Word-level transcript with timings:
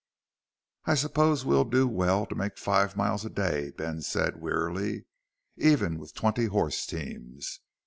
"I 0.85 0.95
suppose 0.95 1.45
we'll 1.45 1.63
do 1.65 1.87
well 1.87 2.25
to 2.25 2.33
make 2.33 2.57
five 2.57 2.95
miles 2.95 3.23
a 3.23 3.29
day," 3.29 3.69
Ben 3.77 4.01
said 4.01 4.41
wearily. 4.41 5.05
"Even 5.57 5.99
with 5.99 6.15
twenty 6.15 6.45
horse 6.45 6.87
teams.... 6.87 7.59